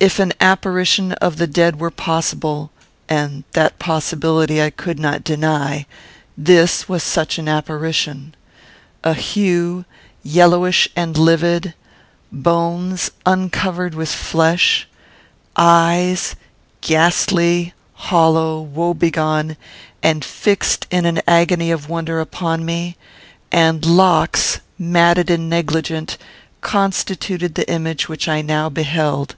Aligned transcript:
If 0.00 0.20
an 0.20 0.32
apparition 0.40 1.10
of 1.14 1.38
the 1.38 1.48
dead 1.48 1.80
were 1.80 1.90
possible, 1.90 2.70
(and 3.08 3.42
that 3.54 3.80
possibility 3.80 4.62
I 4.62 4.70
could 4.70 4.96
not 4.96 5.24
deny,) 5.24 5.86
this 6.36 6.88
was 6.88 7.02
such 7.02 7.36
an 7.36 7.48
apparition. 7.48 8.36
A 9.02 9.14
hue, 9.14 9.84
yellowish 10.22 10.88
and 10.94 11.18
livid; 11.18 11.74
bones, 12.30 13.10
uncovered 13.26 13.96
with 13.96 14.08
flesh; 14.10 14.86
eyes, 15.56 16.36
ghastly, 16.80 17.74
hollow, 17.94 18.60
woe 18.60 18.94
begone, 18.94 19.56
and 20.00 20.24
fixed 20.24 20.86
in 20.92 21.06
an 21.06 21.20
agony 21.26 21.72
of 21.72 21.88
wonder 21.88 22.20
upon 22.20 22.64
me; 22.64 22.96
and 23.50 23.84
locks, 23.84 24.60
matted 24.78 25.28
and 25.28 25.50
negligent, 25.50 26.16
constituted 26.60 27.56
the 27.56 27.68
image 27.68 28.08
which 28.08 28.28
I 28.28 28.42
now 28.42 28.68
beheld. 28.68 29.34